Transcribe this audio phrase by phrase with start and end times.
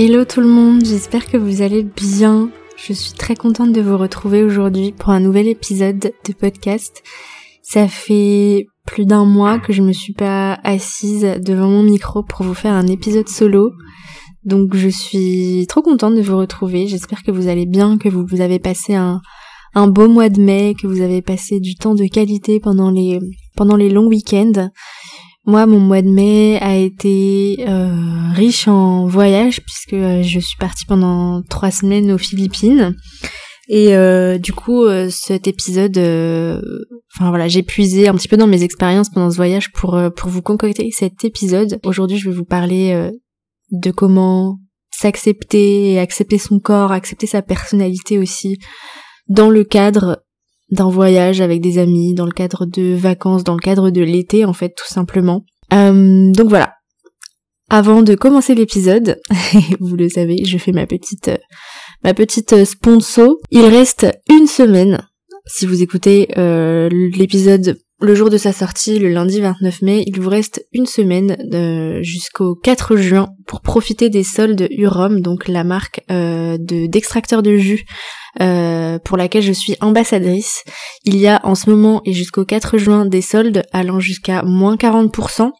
[0.00, 2.50] Hello tout le monde, j'espère que vous allez bien.
[2.76, 7.02] Je suis très contente de vous retrouver aujourd'hui pour un nouvel épisode de podcast.
[7.62, 12.46] Ça fait plus d'un mois que je me suis pas assise devant mon micro pour
[12.46, 13.72] vous faire un épisode solo.
[14.44, 16.86] Donc je suis trop contente de vous retrouver.
[16.86, 19.20] J'espère que vous allez bien, que vous, avez passé un,
[19.74, 23.18] un beau mois de mai, que vous avez passé du temps de qualité pendant les,
[23.56, 24.70] pendant les longs week-ends.
[25.48, 30.58] Moi, mon mois de mai a été euh, riche en voyages puisque euh, je suis
[30.58, 32.94] partie pendant trois semaines aux Philippines.
[33.70, 38.62] Et euh, du coup, cet épisode, enfin voilà, j'ai puisé un petit peu dans mes
[38.62, 41.80] expériences pendant ce voyage pour pour vous concocter cet épisode.
[41.82, 43.10] Aujourd'hui, je vais vous parler
[43.70, 44.58] de comment
[44.90, 48.58] s'accepter accepter son corps, accepter sa personnalité aussi
[49.28, 50.22] dans le cadre
[50.70, 54.44] d'un voyage avec des amis, dans le cadre de vacances, dans le cadre de l'été
[54.44, 55.44] en fait tout simplement.
[55.72, 56.74] Euh, donc voilà.
[57.70, 59.20] Avant de commencer l'épisode,
[59.80, 61.38] vous le savez, je fais ma petite euh,
[62.02, 63.36] ma petite euh, sponsor.
[63.50, 65.06] Il reste une semaine.
[65.46, 70.30] Si vous écoutez l'épisode le jour de sa sortie, le lundi 29 mai, il vous
[70.30, 71.36] reste une semaine
[72.02, 77.86] jusqu'au 4 juin pour profiter des soldes Urom, donc la marque de d'extracteur de jus
[78.40, 80.62] euh, pour laquelle je suis ambassadrice.
[81.04, 84.76] Il y a en ce moment et jusqu'au 4 juin des soldes allant jusqu'à moins
[84.76, 85.50] 40%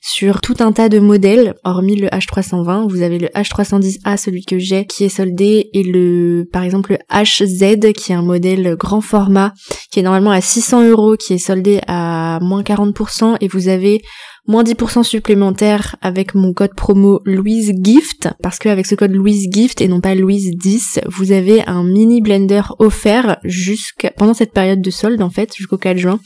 [0.00, 2.88] sur tout un tas de modèles, hormis le H320.
[2.88, 6.98] Vous avez le H310A, celui que j'ai, qui est soldé, et le, par exemple, le
[7.10, 9.52] HZ, qui est un modèle grand format,
[9.90, 14.02] qui est normalement à 600 euros, qui est soldé à moins 40%, et vous avez
[14.48, 19.80] moins 10% supplémentaire avec mon code promo Louise Gift, parce qu'avec ce code Louise Gift
[19.80, 24.80] et non pas Louise 10, vous avez un mini blender offert jusqu'à pendant cette période
[24.80, 26.20] de solde en fait, jusqu'au 4 juin.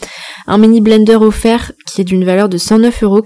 [0.46, 3.22] Un mini blender offert qui est d'une valeur de 109 euros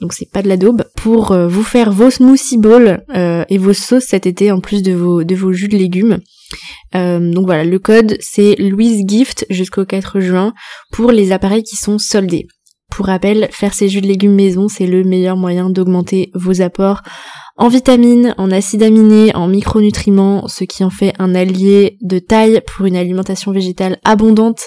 [0.00, 3.58] donc c'est pas de la daube, pour euh, vous faire vos smoothie bowls euh, et
[3.58, 6.18] vos sauces cet été en plus de vos, de vos jus de légumes.
[6.94, 10.52] Euh, donc voilà, le code c'est Louise Gift jusqu'au 4 juin
[10.92, 12.46] pour les appareils qui sont soldés.
[12.90, 17.02] Pour rappel, faire ces jus de légumes maison, c'est le meilleur moyen d'augmenter vos apports
[17.56, 22.60] en vitamines, en acides aminés, en micronutriments, ce qui en fait un allié de taille
[22.66, 24.62] pour une alimentation végétale abondante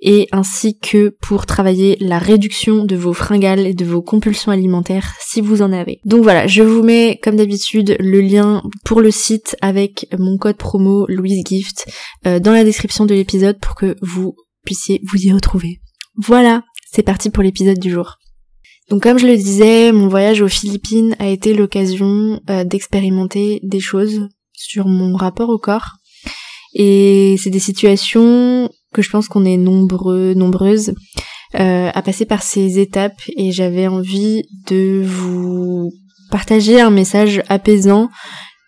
[0.00, 5.14] et ainsi que pour travailler la réduction de vos fringales et de vos compulsions alimentaires
[5.20, 6.00] si vous en avez.
[6.04, 10.56] Donc voilà, je vous mets comme d'habitude le lien pour le site avec mon code
[10.56, 11.86] promo Louise Gift
[12.26, 14.34] euh, dans la description de l'épisode pour que vous
[14.64, 15.80] puissiez vous y retrouver.
[16.16, 18.16] Voilà, c'est parti pour l'épisode du jour.
[18.90, 23.80] Donc comme je le disais, mon voyage aux Philippines a été l'occasion euh, d'expérimenter des
[23.80, 25.96] choses sur mon rapport au corps.
[26.74, 30.94] Et c'est des situations que je pense qu'on est nombreux, nombreuses
[31.54, 35.92] euh, à passer par ces étapes et j'avais envie de vous
[36.30, 38.08] partager un message apaisant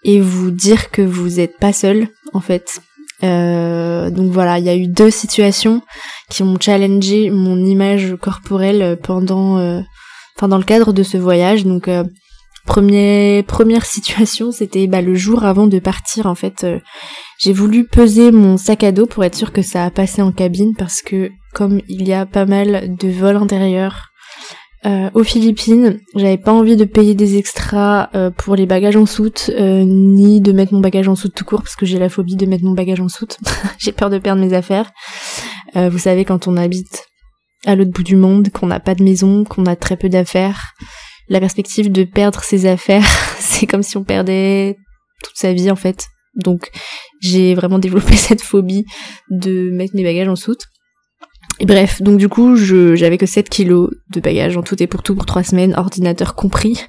[0.04, 2.82] et vous dire que vous n'êtes pas seul en fait
[3.22, 5.82] euh, donc voilà, il y a eu deux situations
[6.30, 9.80] qui ont challengé mon image corporelle pendant, euh,
[10.36, 11.64] enfin dans le cadre de ce voyage.
[11.64, 12.04] Donc euh,
[12.64, 16.26] première situation, c'était bah, le jour avant de partir.
[16.26, 16.66] En fait,
[17.38, 20.32] j'ai voulu peser mon sac à dos pour être sûr que ça a passé en
[20.32, 24.10] cabine parce que comme il y a pas mal de vols intérieurs
[24.86, 29.06] euh, aux Philippines, j'avais pas envie de payer des extras euh, pour les bagages en
[29.06, 32.10] soute, euh, ni de mettre mon bagage en soute tout court parce que j'ai la
[32.10, 33.38] phobie de mettre mon bagage en soute.
[33.78, 34.90] j'ai peur de perdre mes affaires.
[35.74, 37.06] vous savez quand on habite
[37.64, 40.74] à l'autre bout du monde, qu'on n'a pas de maison, qu'on a très peu d'affaires,
[41.28, 43.06] la perspective de perdre ses affaires,
[43.38, 44.76] c'est comme si on perdait
[45.22, 46.06] toute sa vie en fait.
[46.36, 46.70] Donc
[47.20, 48.84] j'ai vraiment développé cette phobie
[49.30, 50.66] de mettre mes bagages en soute.
[51.60, 55.02] Et bref, donc du coup, j'avais que 7 kilos de bagages en tout et pour
[55.02, 56.80] tout pour 3 semaines, ordinateur compris.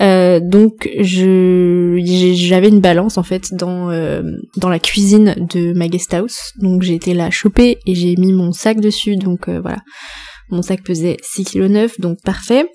[0.00, 4.22] Euh, donc j'avais une balance en fait dans euh,
[4.56, 6.52] dans la cuisine de ma guest house.
[6.60, 9.16] Donc j'ai été la choper et j'ai mis mon sac dessus.
[9.16, 9.78] Donc euh, voilà,
[10.50, 12.66] mon sac pesait 6 kg 9, donc parfait.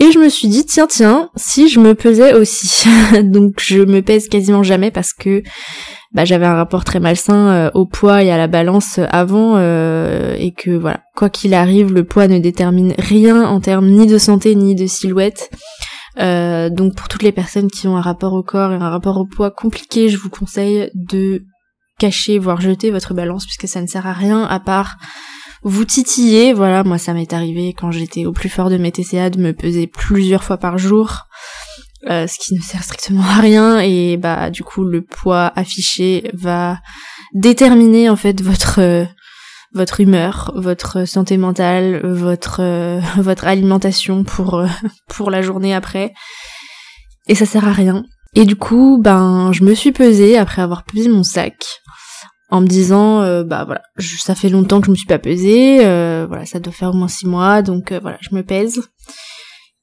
[0.00, 2.88] Et je me suis dit, tiens, tiens, si je me pesais aussi.
[3.22, 5.42] donc je me pèse quasiment jamais parce que
[6.12, 10.34] bah, j'avais un rapport très malsain euh, au poids et à la balance avant euh,
[10.38, 14.18] et que voilà, quoi qu'il arrive, le poids ne détermine rien en termes ni de
[14.18, 15.50] santé ni de silhouette.
[16.18, 19.18] Euh, donc pour toutes les personnes qui ont un rapport au corps et un rapport
[19.18, 21.44] au poids compliqué, je vous conseille de
[21.98, 24.96] cacher, voire jeter votre balance puisque ça ne sert à rien à part
[25.62, 29.30] vous titillez, voilà, moi ça m'est arrivé quand j'étais au plus fort de mes TCA
[29.30, 31.26] de me peser plusieurs fois par jour,
[32.08, 33.78] euh, ce qui ne sert strictement à rien.
[33.80, 36.78] Et bah du coup le poids affiché va
[37.34, 39.04] déterminer en fait votre euh,
[39.74, 44.64] votre humeur, votre santé mentale, votre euh, votre alimentation pour
[45.08, 46.14] pour la journée après.
[47.28, 48.04] Et ça sert à rien.
[48.34, 51.54] Et du coup, ben, je me suis pesée après avoir pesé mon sac
[52.50, 55.84] en me disant euh, bah voilà ça fait longtemps que je me suis pas pesée
[55.84, 58.80] euh, voilà ça doit faire au moins six mois donc euh, voilà je me pèse.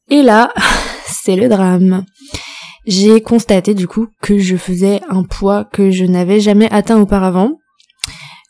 [0.09, 0.53] Et là
[1.05, 2.05] c'est le drame.
[2.85, 7.53] J'ai constaté du coup que je faisais un poids que je n'avais jamais atteint auparavant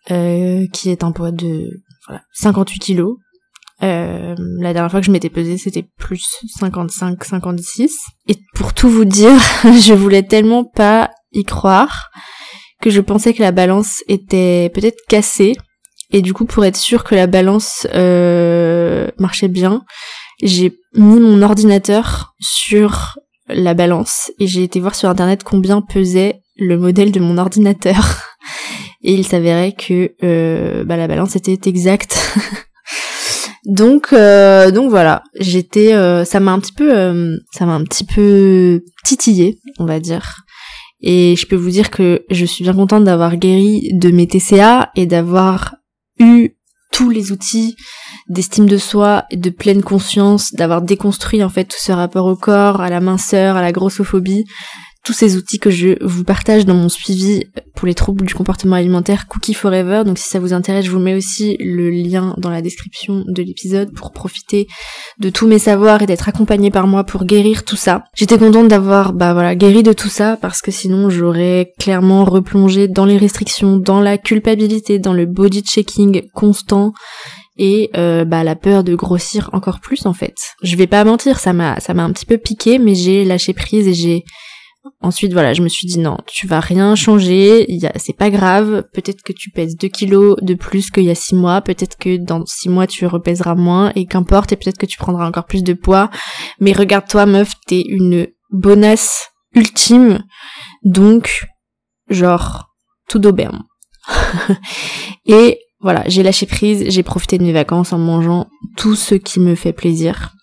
[0.07, 1.67] qui est un poids de
[2.07, 3.17] voilà, 58 kilos.
[3.81, 6.23] La dernière fois que je m'étais pesée c'était plus
[6.59, 7.91] 55 56
[8.27, 9.31] et pour tout vous dire
[9.63, 12.09] je voulais tellement pas y croire
[12.81, 15.55] que je pensais que la balance était peut-être cassée.
[16.11, 19.83] Et du coup, pour être sûr que la balance euh, marchait bien,
[20.41, 23.17] j'ai mis mon ordinateur sur
[23.49, 28.21] la balance et j'ai été voir sur internet combien pesait le modèle de mon ordinateur.
[29.03, 32.17] Et il s'avérait que euh, bah, la balance était exacte.
[33.65, 35.91] donc euh, donc voilà, j'étais
[36.25, 40.46] ça m'a un petit peu ça m'a un petit peu titillé, on va dire.
[41.01, 44.91] Et je peux vous dire que je suis bien contente d'avoir guéri de mes TCA
[44.95, 45.75] et d'avoir
[46.19, 46.57] eu
[46.91, 47.75] tous les outils
[48.27, 52.81] d'estime de soi, de pleine conscience, d'avoir déconstruit en fait tout ce rapport au corps,
[52.81, 54.45] à la minceur, à la grossophobie,
[55.07, 57.45] tous ces outils que je vous partage dans mon suivi
[57.75, 60.03] pour les troubles du comportement alimentaire Cookie Forever.
[60.05, 63.41] Donc si ça vous intéresse, je vous mets aussi le lien dans la description de
[63.41, 64.67] l'épisode pour profiter
[65.17, 68.03] de tous mes savoirs et d'être accompagné par moi pour guérir tout ça.
[68.15, 72.89] J'étais contente d'avoir bah voilà, guéri de tout ça parce que sinon j'aurais clairement replongé
[72.89, 76.91] dans les restrictions, dans la culpabilité, dans le body checking constant
[77.57, 80.35] et euh, bah la peur de grossir encore plus en fait.
[80.63, 83.53] Je vais pas mentir, ça m'a ça m'a un petit peu piqué mais j'ai lâché
[83.53, 84.25] prise et j'ai
[85.01, 89.21] Ensuite, voilà, je me suis dit non, tu vas rien changer, c'est pas grave, peut-être
[89.23, 92.45] que tu pèses 2 kilos de plus qu'il y a 6 mois, peut-être que dans
[92.45, 95.73] 6 mois tu repèseras moins, et qu'importe, et peut-être que tu prendras encore plus de
[95.73, 96.09] poids,
[96.59, 100.23] mais regarde-toi meuf, t'es une bonasse ultime,
[100.83, 101.45] donc,
[102.09, 102.67] genre,
[103.09, 103.63] tout d'auberme.
[105.25, 108.47] et voilà, j'ai lâché prise, j'ai profité de mes vacances en mangeant
[108.77, 110.33] tout ce qui me fait plaisir.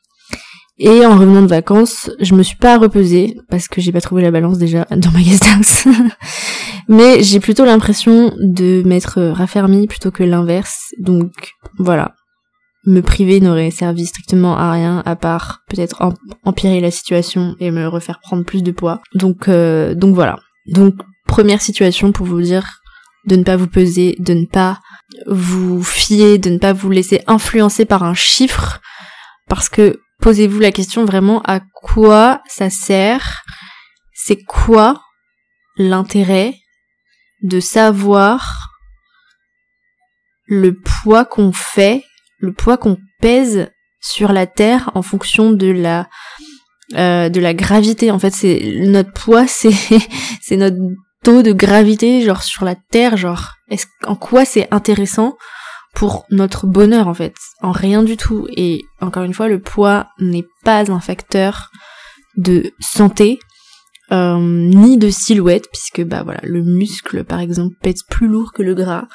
[0.78, 4.22] Et en revenant de vacances, je me suis pas repesée parce que j'ai pas trouvé
[4.22, 5.86] la balance déjà dans ma guest house.
[6.88, 10.90] Mais j'ai plutôt l'impression de m'être raffermie plutôt que l'inverse.
[10.98, 12.12] Donc voilà.
[12.86, 16.12] Me priver n'aurait servi strictement à rien à part peut-être
[16.44, 19.00] empirer la situation et me refaire prendre plus de poids.
[19.14, 20.36] Donc euh, donc voilà.
[20.66, 20.94] Donc
[21.26, 22.66] première situation pour vous dire
[23.26, 24.80] de ne pas vous peser, de ne pas
[25.26, 28.80] vous fier, de ne pas vous laisser influencer par un chiffre
[29.48, 33.42] parce que posez-vous la question vraiment à quoi ça sert,
[34.12, 35.02] c'est quoi
[35.76, 36.54] l'intérêt
[37.42, 38.70] de savoir
[40.46, 42.04] le poids qu'on fait,
[42.38, 43.70] le poids qu'on pèse
[44.00, 46.08] sur la Terre en fonction de la
[46.94, 48.10] euh, de la gravité?
[48.10, 49.74] En fait, c'est notre poids, c'est
[50.42, 50.78] c'est notre
[51.22, 53.16] taux de gravité genre sur la Terre.
[53.16, 53.52] Genre,
[54.06, 55.36] en quoi c'est intéressant
[55.94, 58.46] pour notre bonheur en fait, en rien du tout.
[58.56, 61.70] Et encore une fois, le poids n'est pas un facteur
[62.36, 63.38] de santé,
[64.12, 68.62] euh, ni de silhouette, puisque bah voilà, le muscle par exemple pèse plus lourd que
[68.62, 69.06] le gras.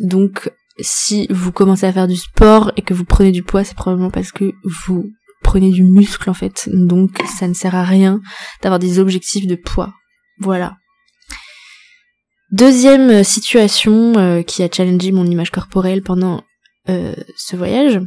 [0.00, 0.50] Donc
[0.80, 4.10] si vous commencez à faire du sport et que vous prenez du poids, c'est probablement
[4.10, 5.10] parce que vous
[5.42, 6.68] prenez du muscle en fait.
[6.72, 8.20] Donc ça ne sert à rien
[8.62, 9.92] d'avoir des objectifs de poids.
[10.38, 10.76] Voilà.
[12.50, 16.42] Deuxième euh, situation euh, qui a challengé mon image corporelle pendant
[16.88, 18.00] euh, ce voyage,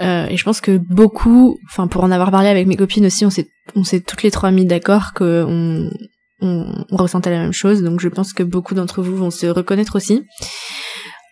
[0.00, 3.30] et je pense que beaucoup, enfin pour en avoir parlé avec mes copines aussi, on
[3.30, 5.90] s'est on s'est toutes les trois mis d'accord que on,
[6.90, 10.22] ressentait la même chose, donc je pense que beaucoup d'entre vous vont se reconnaître aussi.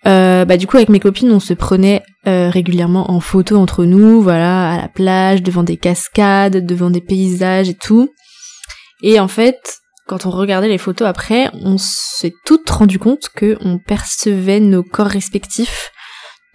[0.04, 4.72] bah du coup avec mes copines on se prenait régulièrement en photo entre nous, voilà,
[4.72, 8.10] à la plage, devant des cascades, devant des paysages et tout.
[9.02, 9.79] Et en fait,
[10.10, 14.82] quand on regardait les photos après, on s'est toutes rendu compte que on percevait nos
[14.82, 15.92] corps respectifs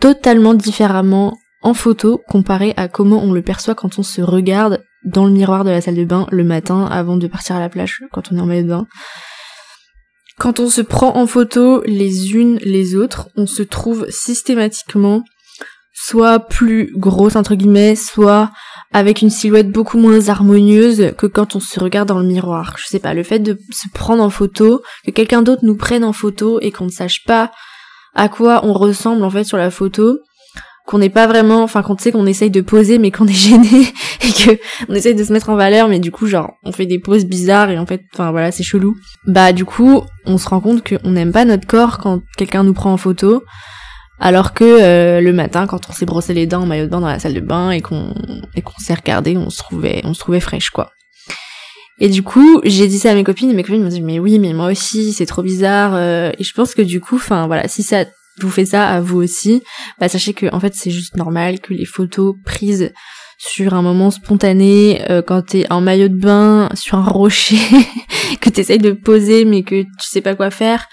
[0.02, 5.26] totalement différemment en photo comparé à comment on le perçoit quand on se regarde dans
[5.26, 8.04] le miroir de la salle de bain le matin avant de partir à la plage
[8.12, 8.88] quand on est en maillot de bain.
[10.38, 15.24] Quand on se prend en photo les unes les autres, on se trouve systématiquement
[15.96, 18.52] soit plus grosse entre guillemets, soit
[18.92, 22.76] avec une silhouette beaucoup moins harmonieuse que quand on se regarde dans le miroir.
[22.78, 26.04] Je sais pas, le fait de se prendre en photo, que quelqu'un d'autre nous prenne
[26.04, 27.52] en photo et qu'on ne sache pas
[28.14, 30.20] à quoi on ressemble en fait sur la photo,
[30.86, 33.94] qu'on n'est pas vraiment, enfin qu'on sait qu'on essaye de poser mais qu'on est gêné
[34.22, 34.60] et que
[34.90, 37.26] on essaye de se mettre en valeur mais du coup genre on fait des poses
[37.26, 38.96] bizarres et en fait, enfin voilà c'est chelou.
[39.28, 42.74] Bah du coup on se rend compte qu'on n'aime pas notre corps quand quelqu'un nous
[42.74, 43.44] prend en photo
[44.20, 47.02] alors que euh, le matin, quand on s'est brossé les dents en maillot de bain
[47.02, 48.14] dans la salle de bain et qu'on
[48.56, 50.92] et qu'on s'est regardé, on se trouvait on se trouvait fraîche quoi.
[52.00, 54.20] Et du coup, j'ai dit ça à mes copines, et mes copines m'ont dit mais
[54.20, 55.96] oui, mais moi aussi, c'est trop bizarre.
[55.96, 58.06] euh, et je pense que du coup, enfin voilà, si ça
[58.42, 59.64] vous fait ça à vous aussi,
[60.00, 62.92] bah sachez que en fait c'est juste normal que les photos prises
[63.38, 67.58] sur un moment spontané, euh, quand t'es en maillot de bain sur un rocher,
[68.42, 70.88] que t'essayes de poser mais que tu sais pas quoi faire,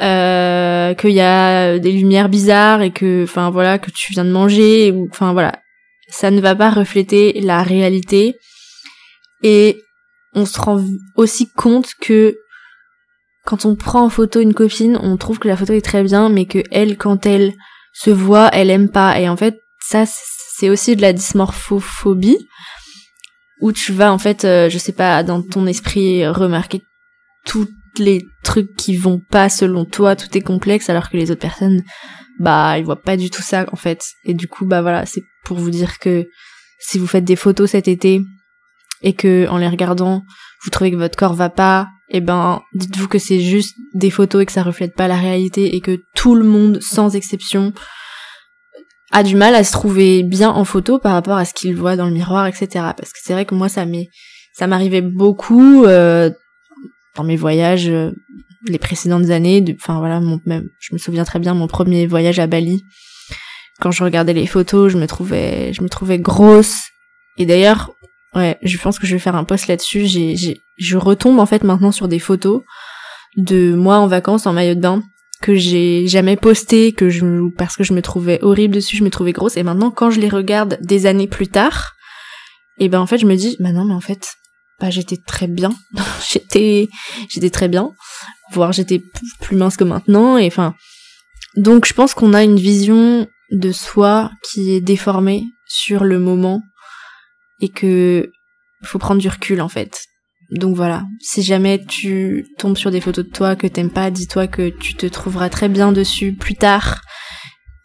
[0.00, 4.30] euh, qu'il y a des lumières bizarres et que, enfin voilà, que tu viens de
[4.30, 5.52] manger, enfin voilà,
[6.08, 8.34] ça ne va pas refléter la réalité.
[9.42, 9.80] Et
[10.32, 10.82] on se rend
[11.16, 12.36] aussi compte que
[13.44, 16.28] quand on prend en photo une copine, on trouve que la photo est très bien,
[16.28, 17.52] mais que elle, quand elle
[17.92, 19.20] se voit, elle aime pas.
[19.20, 22.48] Et en fait, ça, c'est aussi de la dysmorphophobie,
[23.60, 26.82] où tu vas en fait, euh, je sais pas, dans ton esprit remarquer
[27.44, 31.40] tous les trucs qui vont pas selon toi, tout est complexe, alors que les autres
[31.40, 31.82] personnes,
[32.38, 34.04] bah, ils voient pas du tout ça en fait.
[34.24, 36.26] Et du coup, bah voilà, c'est pour vous dire que
[36.78, 38.20] si vous faites des photos cet été
[39.02, 40.22] et que en les regardant,
[40.64, 44.42] vous trouvez que votre corps va pas, eh ben, dites-vous que c'est juste des photos
[44.42, 47.72] et que ça reflète pas la réalité et que tout le monde, sans exception,
[49.10, 51.96] a du mal à se trouver bien en photo par rapport à ce qu'il voit
[51.96, 52.66] dans le miroir, etc.
[52.72, 54.08] Parce que c'est vrai que moi, ça m'est,
[54.52, 56.30] ça m'arrivait beaucoup euh,
[57.14, 58.12] dans mes voyages euh,
[58.66, 59.64] les précédentes années.
[59.80, 62.84] Enfin voilà, même, je me souviens très bien mon premier voyage à Bali.
[63.80, 66.76] Quand je regardais les photos, je me trouvais, je me trouvais grosse.
[67.36, 67.92] Et d'ailleurs,
[68.34, 70.06] ouais, je pense que je vais faire un post là-dessus.
[70.06, 72.62] J'ai, je retombe en fait maintenant sur des photos
[73.36, 75.02] de moi en vacances en maillot de bain
[75.44, 79.10] que j'ai jamais posté que je parce que je me trouvais horrible dessus, je me
[79.10, 81.92] trouvais grosse et maintenant quand je les regarde des années plus tard,
[82.78, 84.36] et ben en fait je me dis bah non mais en fait
[84.80, 85.70] bah j'étais très bien,
[86.30, 86.88] j'étais
[87.28, 87.92] j'étais très bien,
[88.52, 89.00] voire j'étais
[89.40, 90.74] plus mince que maintenant et enfin
[91.56, 96.62] donc je pense qu'on a une vision de soi qui est déformée sur le moment
[97.60, 98.30] et que
[98.82, 100.04] faut prendre du recul en fait.
[100.50, 104.46] Donc voilà, si jamais tu tombes sur des photos de toi que t'aimes pas, dis-toi
[104.46, 107.00] que tu te trouveras très bien dessus plus tard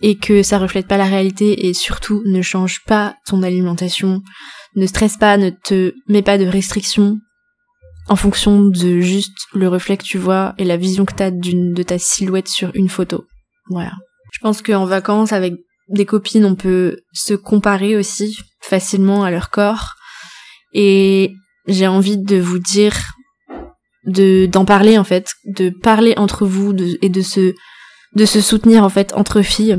[0.01, 4.21] et que ça reflète pas la réalité et surtout ne change pas ton alimentation,
[4.75, 7.17] ne stresse pas, ne te mets pas de restrictions
[8.07, 11.73] en fonction de juste le reflet que tu vois et la vision que t'as d'une
[11.73, 13.25] de ta silhouette sur une photo.
[13.69, 13.91] Voilà.
[14.31, 15.53] Je pense qu'en vacances avec
[15.89, 19.93] des copines, on peut se comparer aussi facilement à leur corps
[20.73, 21.33] et
[21.67, 22.95] j'ai envie de vous dire
[24.05, 27.53] de d'en parler en fait, de parler entre vous et de se
[28.15, 29.77] de se soutenir en fait entre filles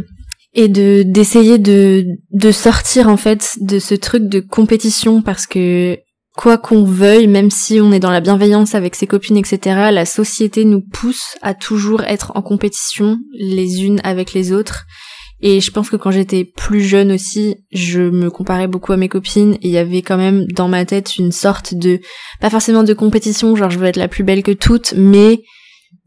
[0.52, 5.98] et de d'essayer de de sortir en fait de ce truc de compétition parce que
[6.36, 10.06] quoi qu'on veuille, même si on est dans la bienveillance avec ses copines, etc., la
[10.06, 14.86] société nous pousse à toujours être en compétition les unes avec les autres
[15.42, 19.08] et je pense que quand j'étais plus jeune aussi, je me comparais beaucoup à mes
[19.08, 22.00] copines et il y avait quand même dans ma tête une sorte de,
[22.40, 25.40] pas forcément de compétition, genre je veux être la plus belle que toutes, mais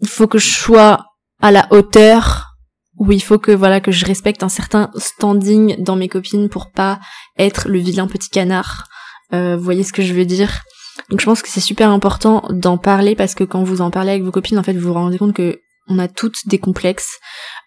[0.02, 1.06] il faut que je sois
[1.44, 2.56] à la hauteur
[2.98, 6.72] ou il faut que voilà que je respecte un certain standing dans mes copines pour
[6.72, 7.00] pas
[7.38, 8.88] être le vilain petit canard.
[9.34, 10.62] Euh, vous voyez ce que je veux dire?
[11.10, 14.12] Donc je pense que c'est super important d'en parler parce que quand vous en parlez
[14.12, 15.60] avec vos copines, en fait, vous vous rendez compte que
[15.90, 17.20] on a toutes des complexes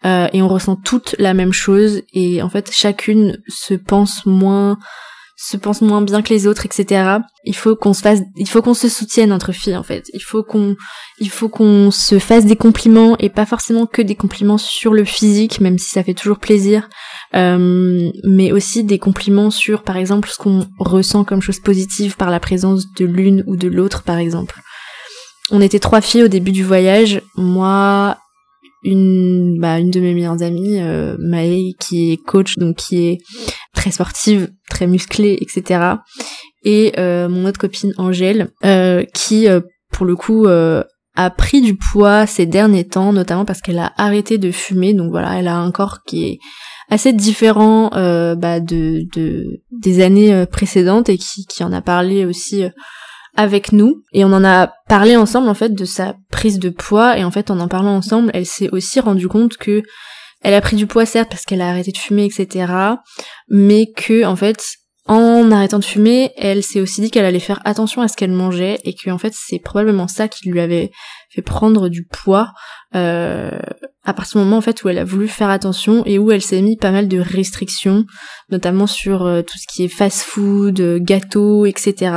[0.07, 4.79] euh, et on ressent toutes la même chose et en fait chacune se pense moins
[5.37, 8.63] se pense moins bien que les autres etc il faut qu'on se fasse il faut
[8.63, 10.11] qu'on se soutienne entre filles en fait.
[10.13, 10.77] Il faut qu'on
[11.19, 15.05] il faut qu'on se fasse des compliments et pas forcément que des compliments sur le
[15.05, 16.89] physique même si ça fait toujours plaisir
[17.35, 22.31] euh, mais aussi des compliments sur par exemple ce qu'on ressent comme chose positive par
[22.31, 24.61] la présence de l'une ou de l'autre par exemple.
[25.53, 27.23] On était trois filles au début du voyage.
[27.37, 28.17] Moi,
[28.83, 33.19] une, bah, une de mes meilleures amies, euh, Maë, qui est coach, donc qui est
[33.87, 35.81] très sportive, très musclée, etc.
[36.65, 39.61] Et euh, mon autre copine Angèle, euh, qui, euh,
[39.93, 44.39] pour le coup, a pris du poids ces derniers temps, notamment parce qu'elle a arrêté
[44.39, 44.93] de fumer.
[44.93, 46.39] Donc voilà, elle a un corps qui est
[46.91, 52.25] assez différent euh, bah, de, de des années précédentes et qui, qui en a parlé
[52.25, 52.65] aussi
[53.37, 57.19] avec nous et on en a parlé ensemble en fait de sa prise de poids
[57.19, 59.83] et en fait en en parlant ensemble elle s'est aussi rendue compte que
[60.47, 62.73] elle a pris du poids certes parce qu'elle a arrêté de fumer etc
[63.49, 64.65] mais que en fait
[65.05, 68.31] en arrêtant de fumer elle s'est aussi dit qu'elle allait faire attention à ce qu'elle
[68.31, 70.93] mangeait et que en fait c'est probablement ça qui lui avait
[71.31, 72.53] fait prendre du poids
[72.95, 73.59] euh,
[74.05, 76.43] à partir du moment en fait où elle a voulu faire attention et où elle
[76.43, 78.05] s'est mis pas mal de restrictions
[78.49, 82.13] notamment sur euh, tout ce qui est fast food gâteaux etc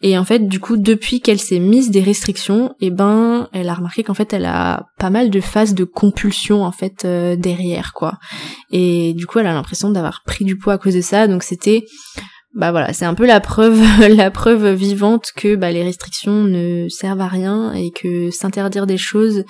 [0.00, 3.74] et en fait, du coup, depuis qu'elle s'est mise des restrictions, eh ben, elle a
[3.74, 7.92] remarqué qu'en fait, elle a pas mal de phases de compulsion en fait euh, derrière,
[7.94, 8.18] quoi.
[8.70, 11.26] Et du coup, elle a l'impression d'avoir pris du poids à cause de ça.
[11.26, 11.84] Donc, c'était
[12.54, 13.80] bah voilà, c'est un peu la preuve,
[14.16, 18.96] la preuve vivante que bah, les restrictions ne servent à rien et que s'interdire des
[18.96, 19.44] choses,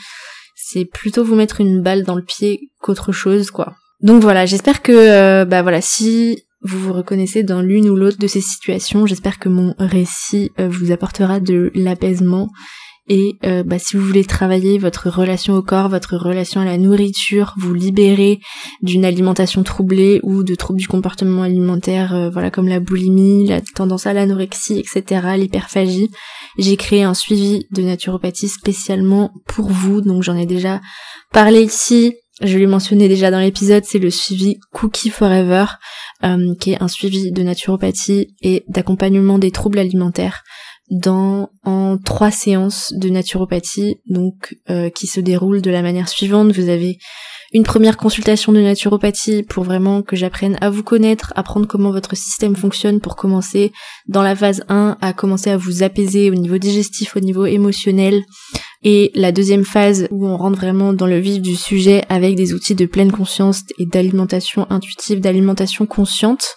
[0.56, 3.74] c'est plutôt vous mettre une balle dans le pied qu'autre chose, quoi.
[4.00, 8.18] Donc voilà, j'espère que, euh, bah voilà, si vous vous reconnaissez dans l'une ou l'autre
[8.18, 12.48] de ces situations, j'espère que mon récit euh, vous apportera de l'apaisement
[13.08, 16.76] et euh, bah, si vous voulez travailler votre relation au corps, votre relation à la
[16.76, 18.38] nourriture, vous libérer
[18.82, 23.62] d'une alimentation troublée ou de troubles du comportement alimentaire, euh, voilà comme la boulimie, la
[23.62, 26.10] tendance à l'anorexie, etc., l'hyperphagie,
[26.58, 30.02] j'ai créé un suivi de naturopathie spécialement pour vous.
[30.02, 30.80] Donc j'en ai déjà
[31.32, 32.14] parlé ici.
[32.40, 35.64] Je l'ai mentionné déjà dans l'épisode, c'est le suivi Cookie Forever,
[36.24, 40.44] euh, qui est un suivi de naturopathie et d'accompagnement des troubles alimentaires
[40.90, 46.52] dans en trois séances de naturopathie, donc euh, qui se déroulent de la manière suivante.
[46.52, 46.98] Vous avez
[47.52, 52.16] une première consultation de naturopathie pour vraiment que j'apprenne à vous connaître, apprendre comment votre
[52.16, 53.72] système fonctionne pour commencer
[54.06, 58.22] dans la phase 1 à commencer à vous apaiser au niveau digestif, au niveau émotionnel.
[58.84, 62.54] Et la deuxième phase où on rentre vraiment dans le vif du sujet avec des
[62.54, 66.56] outils de pleine conscience et d'alimentation intuitive, d'alimentation consciente.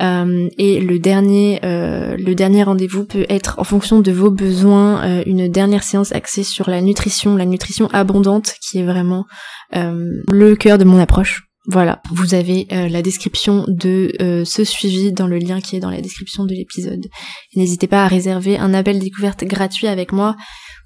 [0.00, 5.04] Euh, et le dernier, euh, le dernier rendez-vous peut être en fonction de vos besoins,
[5.04, 9.26] euh, une dernière séance axée sur la nutrition, la nutrition abondante qui est vraiment
[9.72, 11.49] le cœur de mon approche.
[11.72, 15.80] Voilà, vous avez euh, la description de euh, ce suivi dans le lien qui est
[15.80, 17.06] dans la description de l'épisode.
[17.54, 20.34] N'hésitez pas à réserver un appel découverte gratuit avec moi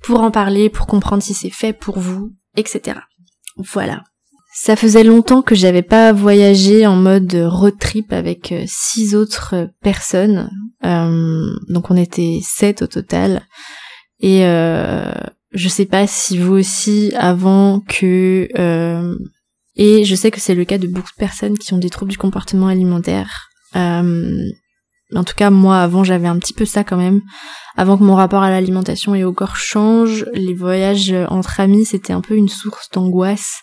[0.03, 2.99] pour en parler, pour comprendre si c'est fait pour vous, etc.
[3.57, 4.05] Voilà.
[4.53, 10.51] Ça faisait longtemps que j'avais pas voyagé en mode road trip avec six autres personnes.
[10.83, 13.47] donc on était sept au total.
[14.21, 14.45] Et
[15.55, 19.17] je sais pas si vous aussi avant que euh,
[19.77, 22.13] et je sais que c'est le cas de beaucoup de personnes qui ont des troubles
[22.13, 23.49] du comportement alimentaire.
[23.77, 24.39] Euh,
[25.15, 27.21] en tout cas, moi, avant, j'avais un petit peu ça quand même.
[27.77, 32.13] Avant que mon rapport à l'alimentation et au corps change, les voyages entre amis, c'était
[32.13, 33.61] un peu une source d'angoisse.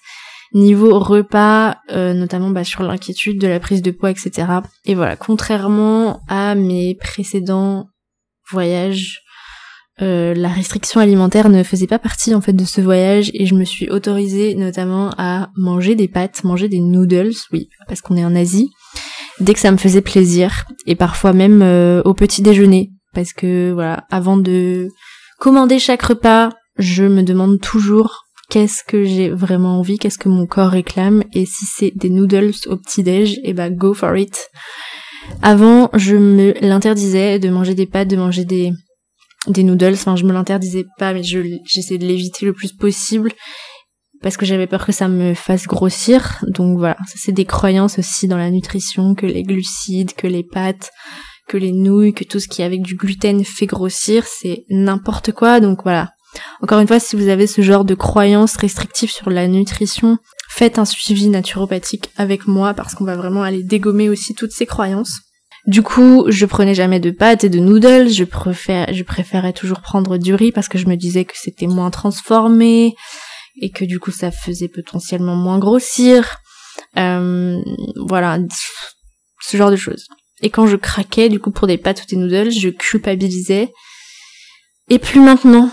[0.54, 4.47] Niveau repas, euh, notamment bah, sur l'inquiétude de la prise de poids, etc.
[4.84, 7.88] Et voilà, contrairement à mes précédents
[8.50, 9.21] voyages,
[10.01, 13.55] euh, la restriction alimentaire ne faisait pas partie en fait de ce voyage et je
[13.55, 18.25] me suis autorisée notamment à manger des pâtes, manger des noodles, oui, parce qu'on est
[18.25, 18.69] en Asie,
[19.39, 23.71] dès que ça me faisait plaisir et parfois même euh, au petit déjeuner parce que
[23.71, 24.89] voilà, avant de
[25.39, 30.45] commander chaque repas, je me demande toujours qu'est-ce que j'ai vraiment envie, qu'est-ce que mon
[30.45, 33.93] corps réclame et si c'est des noodles au petit déj, et eh bah ben, go
[33.93, 34.47] for it.
[35.41, 38.71] Avant, je me l'interdisais de manger des pâtes, de manger des
[39.47, 39.93] des noodles.
[39.93, 43.32] Enfin, je me l'interdisais pas, mais j'essayais de l'éviter le plus possible
[44.21, 46.43] parce que j'avais peur que ça me fasse grossir.
[46.47, 50.43] Donc voilà, ça c'est des croyances aussi dans la nutrition, que les glucides, que les
[50.43, 50.91] pâtes,
[51.47, 55.32] que les nouilles, que tout ce qui est avec du gluten fait grossir, c'est n'importe
[55.32, 55.60] quoi.
[55.60, 56.12] Donc voilà.
[56.62, 60.17] Encore une fois, si vous avez ce genre de croyances restrictives sur la nutrition,
[60.49, 64.65] faites un suivi naturopathique avec moi parce qu'on va vraiment aller dégommer aussi toutes ces
[64.65, 65.19] croyances.
[65.67, 70.34] Du coup, je prenais jamais de pâtes et de noodles, je, préférais toujours prendre du
[70.34, 72.95] riz parce que je me disais que c'était moins transformé
[73.62, 76.38] et que du coup ça faisait potentiellement moins grossir.
[76.97, 77.62] Euh,
[78.08, 78.39] voilà,
[79.41, 80.08] ce genre de choses.
[80.41, 83.71] Et quand je craquais du coup pour des pâtes ou des noodles, je culpabilisais.
[84.89, 85.71] Et plus maintenant.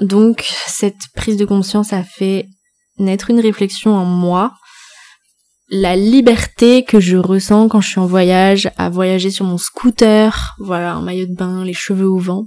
[0.00, 2.48] Donc cette prise de conscience a fait
[2.98, 4.52] naître une réflexion en moi
[5.70, 10.54] la liberté que je ressens quand je suis en voyage, à voyager sur mon scooter,
[10.58, 12.46] voilà, un maillot de bain, les cheveux au vent.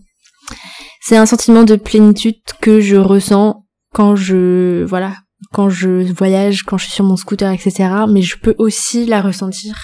[1.02, 5.16] C'est un sentiment de plénitude que je ressens quand je, voilà,
[5.54, 7.90] quand je voyage, quand je suis sur mon scooter, etc.
[8.10, 9.76] Mais je peux aussi la ressentir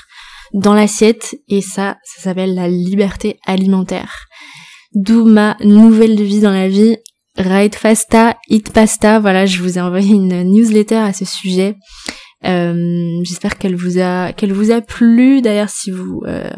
[0.54, 4.26] dans l'assiette et ça, ça s'appelle la liberté alimentaire.
[4.94, 6.98] D'où ma nouvelle devise dans la vie,
[7.38, 9.20] Ride Fasta, Eat Pasta.
[9.20, 11.76] Voilà, je vous ai envoyé une newsletter à ce sujet.
[12.46, 15.42] Euh, J'espère qu'elle vous a qu'elle vous a plu.
[15.42, 16.50] D'ailleurs, si vous euh,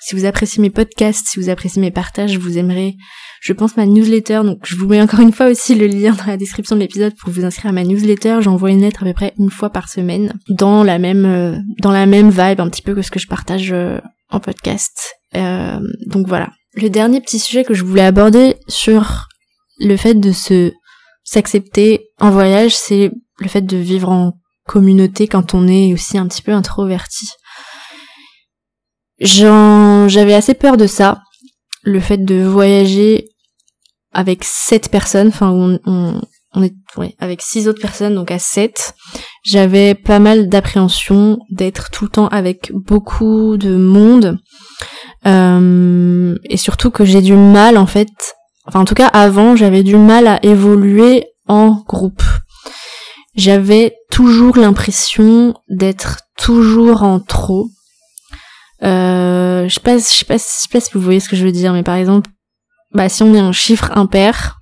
[0.00, 2.96] si vous appréciez mes podcasts, si vous appréciez mes partages, vous aimerez,
[3.42, 4.40] je pense, ma newsletter.
[4.44, 7.14] Donc, je vous mets encore une fois aussi le lien dans la description de l'épisode
[7.20, 8.38] pour vous inscrire à ma newsletter.
[8.40, 11.92] J'envoie une lettre à peu près une fois par semaine, dans la même euh, dans
[11.92, 13.74] la même vibe, un petit peu que ce que je partage
[14.30, 15.14] en podcast.
[15.34, 16.48] Donc voilà.
[16.74, 19.26] Le dernier petit sujet que je voulais aborder sur
[19.80, 20.72] le fait de se
[21.24, 24.32] s'accepter en voyage, c'est le fait de vivre en
[24.68, 27.26] communauté quand on est aussi un petit peu introverti.
[29.18, 31.22] J'avais assez peur de ça,
[31.82, 33.28] le fait de voyager
[34.12, 36.74] avec sept personnes, enfin on, est
[37.18, 38.94] avec six autres personnes, donc à sept.
[39.44, 44.38] j'avais pas mal d'appréhension d'être tout le temps avec beaucoup de monde
[45.26, 48.08] euh, et surtout que j'ai du mal en fait
[48.66, 52.22] enfin en tout cas avant j'avais du mal à évoluer en groupe
[53.34, 57.68] j'avais toujours l'impression d'être toujours en trop
[58.82, 61.36] euh, je sais pas je sais pas je sais pas si vous voyez ce que
[61.36, 62.30] je veux dire mais par exemple
[62.92, 64.58] bah si on est un chiffre impair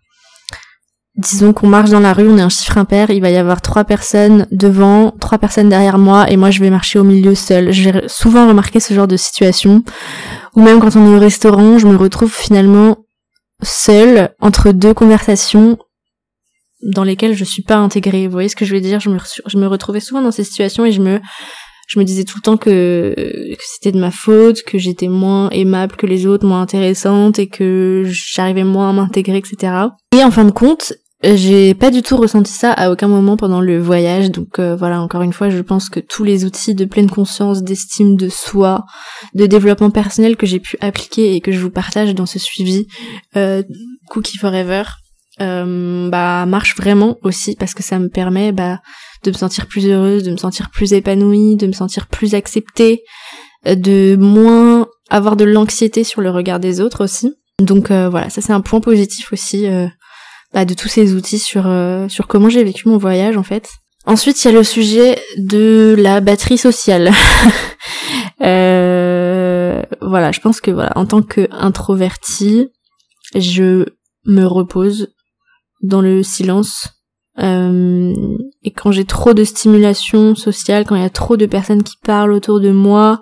[1.17, 3.63] disons qu'on marche dans la rue, on est un chiffre impair, il va y avoir
[3.63, 7.73] trois personnes devant, trois personnes derrière moi, et moi je vais marcher au milieu seul.
[7.73, 9.83] J'ai souvent remarqué ce genre de situation,
[10.55, 12.99] ou même quand on est au restaurant, je me retrouve finalement
[13.63, 15.79] seule entre deux conversations
[16.83, 18.27] dans lesquelles je suis pas intégrée.
[18.27, 19.01] Vous voyez ce que je veux dire?
[19.01, 21.21] Je me, je me retrouvais souvent dans ces situations et je me
[21.87, 25.51] je me disais tout le temps que, que c'était de ma faute, que j'étais moins
[25.51, 29.73] aimable que les autres, moins intéressante et que j'arrivais moins à m'intégrer, etc.
[30.13, 33.61] Et en fin de compte, j'ai pas du tout ressenti ça à aucun moment pendant
[33.61, 36.85] le voyage, donc euh, voilà, encore une fois, je pense que tous les outils de
[36.85, 38.85] pleine conscience, d'estime de soi,
[39.35, 42.87] de développement personnel que j'ai pu appliquer et que je vous partage dans ce suivi
[43.37, 43.63] euh,
[44.09, 44.83] Cookie Forever,
[45.41, 48.81] euh, bah marche vraiment aussi parce que ça me permet bah
[49.25, 53.03] de me sentir plus heureuse, de me sentir plus épanouie, de me sentir plus acceptée,
[53.67, 57.33] euh, de moins avoir de l'anxiété sur le regard des autres aussi.
[57.61, 59.67] Donc voilà, ça c'est un point positif aussi
[60.57, 63.69] bah, de tous ces outils sur euh, sur comment j'ai vécu mon voyage en fait.
[64.07, 67.11] Ensuite, il y a le sujet de la batterie sociale.
[68.43, 72.69] euh, voilà, je pense que voilà, en tant que introvertie,
[73.35, 73.85] je
[74.25, 75.09] me repose
[75.87, 76.89] dans le silence.
[77.39, 78.15] Euh,
[78.63, 81.97] et quand j'ai trop de stimulation sociale, quand il y a trop de personnes qui
[82.03, 83.21] parlent autour de moi,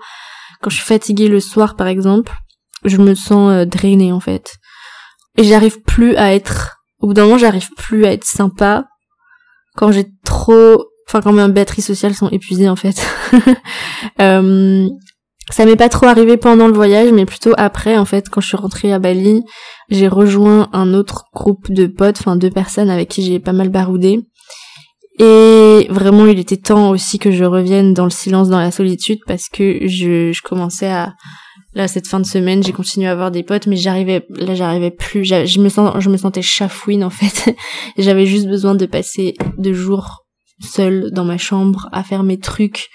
[0.62, 2.32] quand je suis fatiguée le soir par exemple,
[2.84, 4.54] je me sens euh, drainée en fait.
[5.36, 8.86] Et j'arrive plus à être au bout d'un moment, j'arrive plus à être sympa
[9.76, 13.06] quand j'ai trop, enfin quand mes batteries sociales sont épuisées en fait.
[14.20, 14.88] euh,
[15.50, 18.48] ça m'est pas trop arrivé pendant le voyage, mais plutôt après en fait, quand je
[18.48, 19.42] suis rentrée à Bali,
[19.90, 23.68] j'ai rejoint un autre groupe de potes, enfin deux personnes avec qui j'ai pas mal
[23.68, 24.20] baroudé.
[25.20, 29.20] Et vraiment, il était temps aussi que je revienne dans le silence, dans la solitude,
[29.28, 31.14] parce que je, commençais à,
[31.74, 34.92] là cette fin de semaine j'ai continué à avoir des potes mais j'arrivais là j'arrivais
[34.92, 37.56] plus je me sens je me sentais chafouine en fait
[37.98, 40.24] j'avais juste besoin de passer deux jours
[40.60, 42.90] seule dans ma chambre à faire mes trucs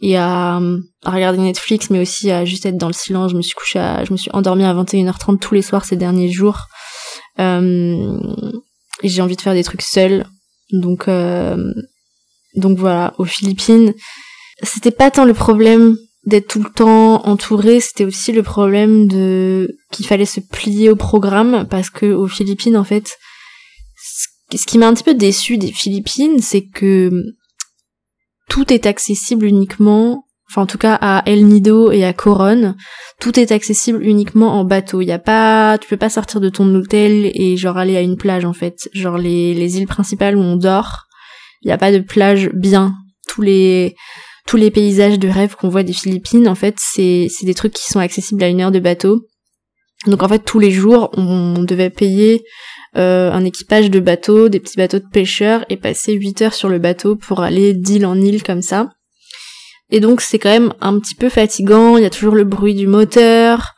[0.00, 0.60] et à,
[1.04, 3.32] à, regarder Netflix mais aussi à juste être dans le silence.
[3.32, 6.30] Je me suis couchée je me suis endormie à 21h30 tous les soirs ces derniers
[6.30, 6.66] jours.
[7.38, 8.18] Euh,
[9.02, 10.26] j'ai envie de faire des trucs seule
[10.72, 11.72] donc euh,
[12.54, 13.94] donc voilà aux Philippines.
[14.62, 19.76] C'était pas tant le problème d'être tout le temps entouré, c'était aussi le problème de
[19.92, 23.16] qu'il fallait se plier au programme parce que aux Philippines en fait
[24.54, 27.10] ce qui m'a un petit peu déçu des Philippines, c'est que
[28.48, 32.74] tout est accessible uniquement enfin en tout cas à El Nido et à Coron,
[33.20, 35.00] tout est accessible uniquement en bateau.
[35.00, 38.00] Il y a pas, tu peux pas sortir de ton hôtel et genre aller à
[38.00, 38.88] une plage en fait.
[38.92, 41.06] Genre les, les îles principales où on dort,
[41.62, 42.94] il y a pas de plage bien.
[43.28, 43.96] Tous les
[44.46, 47.90] tous les paysages de rêve qu'on voit des Philippines, en fait, c'est des trucs qui
[47.90, 49.26] sont accessibles à une heure de bateau.
[50.06, 52.44] Donc en fait, tous les jours, on devait payer
[52.96, 56.68] euh, un équipage de bateaux, des petits bateaux de pêcheurs, et passer 8 heures sur
[56.68, 58.88] le bateau pour aller d'île en île comme ça.
[59.90, 62.74] Et donc c'est quand même un petit peu fatigant, il y a toujours le bruit
[62.74, 63.74] du moteur.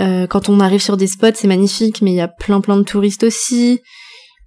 [0.00, 2.76] Euh, quand on arrive sur des spots, c'est magnifique, mais il y a plein plein
[2.76, 3.80] de touristes aussi.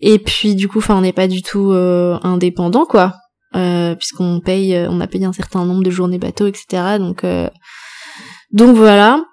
[0.01, 3.13] Et puis du coup, enfin, on n'est pas du tout euh, indépendant, quoi.
[3.55, 6.97] Euh, puisqu'on paye, on a payé un certain nombre de journées bateau, etc.
[6.99, 9.23] Donc voilà.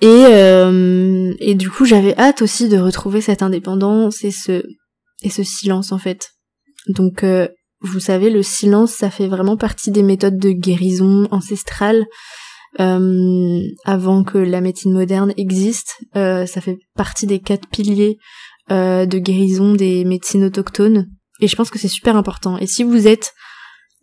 [0.00, 0.24] Et,
[1.40, 4.62] et du coup, j'avais hâte aussi de retrouver cette indépendance et ce,
[5.22, 6.30] et ce silence en fait.
[6.88, 7.24] Donc,
[7.80, 12.06] vous savez, le silence, ça fait vraiment partie des méthodes de guérison ancestrale.
[12.80, 18.18] Euh, avant que la médecine moderne existe, euh, ça fait partie des quatre piliers
[18.70, 21.08] euh, de guérison des médecines autochtones.
[21.40, 22.58] Et je pense que c'est super important.
[22.58, 23.32] Et si vous êtes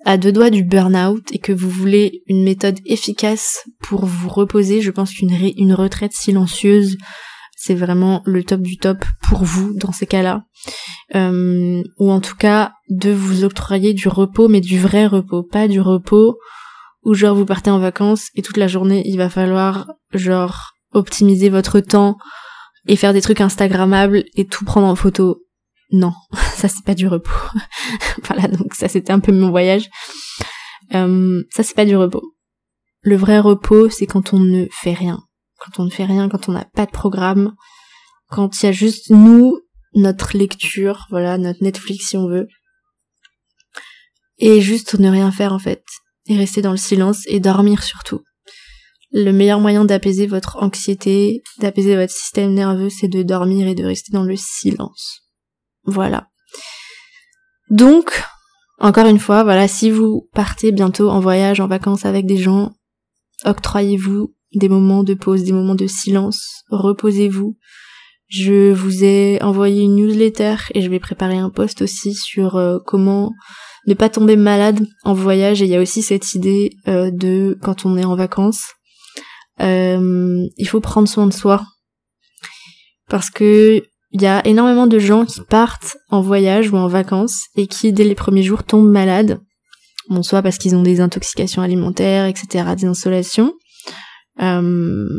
[0.06, 4.82] à deux doigts du burn-out et que vous voulez une méthode efficace pour vous reposer,
[4.82, 6.96] je pense qu'une une retraite silencieuse,
[7.58, 10.44] c'est vraiment le top du top pour vous dans ces cas-là.
[11.16, 15.68] Euh, ou en tout cas, de vous octroyer du repos, mais du vrai repos, pas
[15.68, 16.38] du repos
[17.04, 21.50] où genre vous partez en vacances et toute la journée il va falloir genre optimiser
[21.50, 22.18] votre temps
[22.88, 25.45] et faire des trucs instagrammables et tout prendre en photo
[25.92, 26.14] non,
[26.56, 27.32] ça c'est pas du repos.
[28.24, 29.90] voilà, donc ça c'était un peu mon voyage.
[30.94, 32.36] Euh, ça c'est pas du repos.
[33.02, 35.20] Le vrai repos, c'est quand on ne fait rien.
[35.60, 37.54] Quand on ne fait rien, quand on n'a pas de programme,
[38.30, 39.60] quand il y a juste nous,
[39.94, 42.48] notre lecture, voilà, notre Netflix si on veut.
[44.38, 45.84] et juste ne rien faire en fait,
[46.28, 48.22] et rester dans le silence et dormir surtout.
[49.12, 53.86] Le meilleur moyen d'apaiser votre anxiété, d'apaiser votre système nerveux, c'est de dormir et de
[53.86, 55.25] rester dans le silence.
[55.86, 56.30] Voilà.
[57.70, 58.24] Donc,
[58.80, 62.74] encore une fois, voilà, si vous partez bientôt en voyage, en vacances avec des gens,
[63.44, 67.58] octroyez-vous des moments de pause, des moments de silence, reposez-vous.
[68.28, 72.80] Je vous ai envoyé une newsletter et je vais préparer un post aussi sur euh,
[72.86, 73.34] comment
[73.86, 77.58] ne pas tomber malade en voyage et il y a aussi cette idée euh, de
[77.62, 78.64] quand on est en vacances,
[79.62, 81.64] euh, il faut prendre soin de soi
[83.08, 83.84] parce que
[84.16, 87.92] il y a énormément de gens qui partent en voyage ou en vacances et qui
[87.92, 89.42] dès les premiers jours tombent malades.
[90.10, 93.54] Bon, soit parce qu'ils ont des intoxications alimentaires, etc., des insolations,
[94.42, 95.10] euh,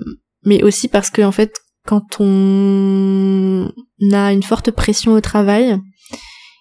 [0.47, 1.53] mais aussi parce que en fait,
[1.87, 3.71] quand on
[4.13, 5.79] a une forte pression au travail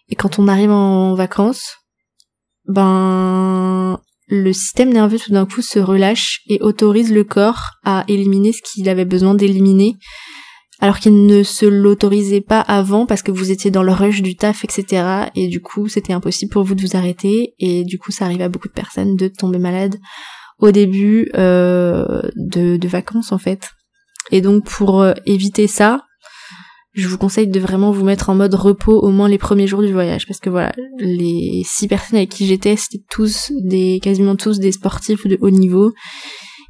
[0.09, 1.77] et quand on arrive en vacances,
[2.67, 8.51] ben le système nerveux tout d'un coup se relâche et autorise le corps à éliminer
[8.51, 9.95] ce qu'il avait besoin d'éliminer
[10.85, 14.35] alors qu'il ne se l'autorisait pas avant parce que vous étiez dans le rush du
[14.35, 15.31] taf, etc.
[15.33, 17.55] Et du coup, c'était impossible pour vous de vous arrêter.
[17.57, 19.95] Et du coup, ça arrive à beaucoup de personnes de tomber malade
[20.59, 23.71] au début euh, de, de, vacances, en fait.
[24.29, 26.03] Et donc, pour euh, éviter ça,
[26.93, 29.81] je vous conseille de vraiment vous mettre en mode repos au moins les premiers jours
[29.81, 30.27] du voyage.
[30.27, 34.71] Parce que voilà, les six personnes avec qui j'étais, c'était tous des, quasiment tous des
[34.71, 35.93] sportifs de haut niveau.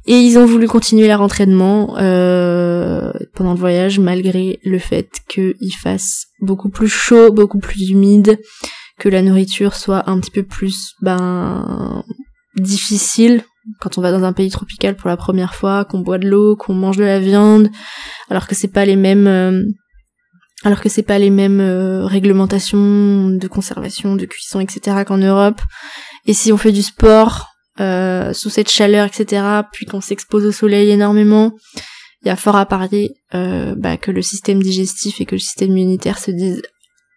[0.06, 5.74] Et ils ont voulu continuer leur entraînement euh, pendant le voyage malgré le fait qu'il
[5.80, 8.38] fasse beaucoup plus chaud, beaucoup plus humide,
[8.98, 12.04] que la nourriture soit un petit peu plus ben
[12.56, 13.42] difficile
[13.80, 16.56] quand on va dans un pays tropical pour la première fois, qu'on boit de l'eau,
[16.56, 17.68] qu'on mange de la viande,
[18.30, 19.62] alors que c'est pas les mêmes euh,
[20.64, 25.04] alors que c'est pas les mêmes euh, réglementations de conservation, de cuisson, etc.
[25.06, 25.60] qu'en Europe.
[26.24, 27.46] Et si on fait du sport,
[27.80, 31.52] euh, sous cette chaleur, etc., puis qu'on s'expose au soleil énormément,
[32.22, 35.40] il y a fort à parier euh, bah, que le système digestif et que le
[35.40, 36.62] système immunitaire se disent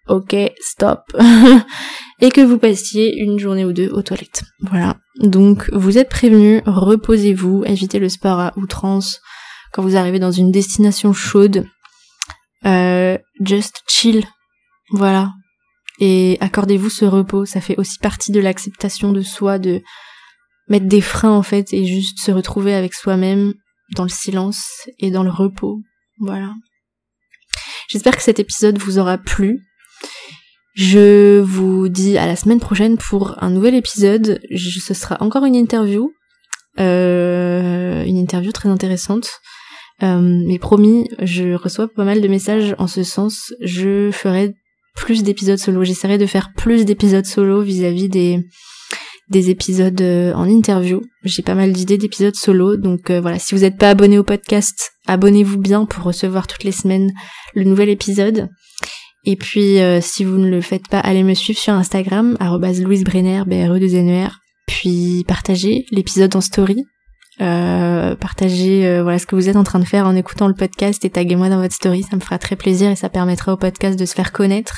[0.10, 1.02] ok, stop,
[2.22, 4.44] et que vous passiez une journée ou deux aux toilettes.
[4.62, 4.98] Voilà.
[5.22, 9.22] Donc vous êtes prévenus, reposez-vous, évitez le sport à outrance
[9.72, 11.66] quand vous arrivez dans une destination chaude.
[12.66, 14.26] Euh, just chill.
[14.92, 15.32] Voilà.
[16.00, 19.82] Et accordez-vous ce repos, ça fait aussi partie de l'acceptation de soi, de
[20.70, 23.54] mettre des freins en fait et juste se retrouver avec soi-même
[23.96, 25.82] dans le silence et dans le repos.
[26.20, 26.54] Voilà.
[27.90, 29.66] J'espère que cet épisode vous aura plu.
[30.76, 34.40] Je vous dis à la semaine prochaine pour un nouvel épisode.
[34.56, 36.14] ce sera encore une interview.
[36.80, 39.30] Euh, une interview très intéressante.
[40.04, 43.54] Euh, mais promis, je reçois pas mal de messages en ce sens.
[43.62, 44.54] Je ferai
[44.96, 45.84] plus d'épisodes solo.
[45.84, 48.40] J'essaierai de faire plus d'épisodes solo vis-à-vis des
[49.30, 51.02] des épisodes euh, en interview.
[51.24, 54.24] J'ai pas mal d'idées d'épisodes solo, donc euh, voilà, si vous n'êtes pas abonné au
[54.24, 57.12] podcast, abonnez-vous bien pour recevoir toutes les semaines
[57.54, 58.50] le nouvel épisode.
[59.26, 63.44] Et puis euh, si vous ne le faites pas, allez me suivre sur Instagram, louisebrenner,
[63.46, 64.30] b r e 2 n e
[64.66, 66.86] puis partagez l'épisode en story.
[67.40, 71.10] partagez voilà ce que vous êtes en train de faire en écoutant le podcast et
[71.10, 74.06] taguez-moi dans votre story, ça me fera très plaisir et ça permettra au podcast de
[74.06, 74.76] se faire connaître.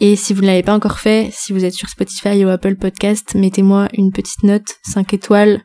[0.00, 2.74] Et si vous ne l'avez pas encore fait, si vous êtes sur Spotify ou Apple
[2.76, 5.62] Podcast, mettez-moi une petite note, 5 étoiles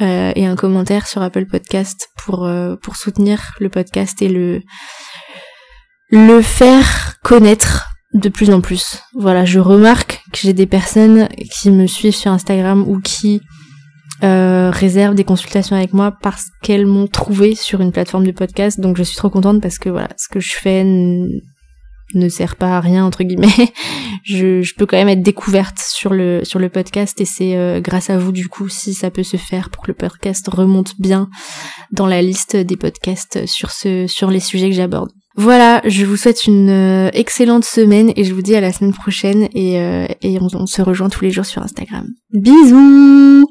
[0.00, 4.60] euh, et un commentaire sur Apple Podcast pour euh, pour soutenir le podcast et le
[6.10, 9.00] le faire connaître de plus en plus.
[9.14, 11.28] Voilà, je remarque que j'ai des personnes
[11.60, 13.40] qui me suivent sur Instagram ou qui
[14.22, 18.78] euh, réservent des consultations avec moi parce qu'elles m'ont trouvé sur une plateforme de podcast.
[18.78, 20.84] Donc je suis trop contente parce que voilà, ce que je fais
[22.14, 23.72] ne sert pas à rien entre guillemets.
[24.24, 28.10] je, peux quand même être découverte sur le sur le podcast et c'est euh, grâce
[28.10, 31.28] à vous du coup si ça peut se faire pour que le podcast remonte bien
[31.92, 35.10] dans la liste des podcasts sur ce sur les sujets que j'aborde.
[35.36, 38.92] Voilà, je vous souhaite une euh, excellente semaine et je vous dis à la semaine
[38.92, 42.06] prochaine et, euh, et on se rejoint tous les jours sur Instagram.
[42.32, 43.46] Bisous